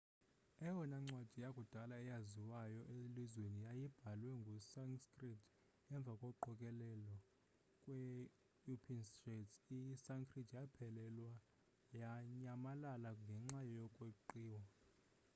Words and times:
eyona 0.65 0.97
ncwadi 1.03 1.37
yakudala 1.45 1.95
eyaziwayo 2.03 2.81
elizweni 2.95 3.59
yayibhalwe 3.67 4.31
nge-sanskrit 4.41 5.41
emva 5.93 6.13
koqokelelo 6.21 7.15
kwe-upinshads 7.81 9.51
i-sanskrit 9.77 10.49
yaphelelwa 10.57 11.31
yanyamalala 12.01 13.09
ngenxa 13.21 13.59
yokweqiwa 13.77 14.61